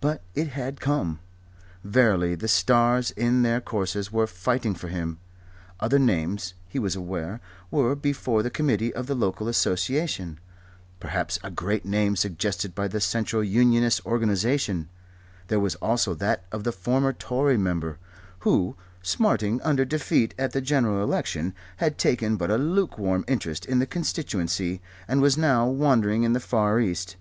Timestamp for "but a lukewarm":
22.36-23.26